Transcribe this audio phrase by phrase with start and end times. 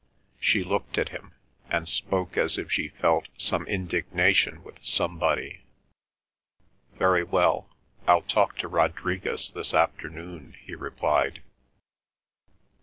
[0.39, 1.33] She looked at him,
[1.69, 5.59] and spoke as if she felt some indignation with somebody.
[6.95, 7.69] "Very well,
[8.07, 11.43] I'll talk to Rodriguez this afternoon," he replied.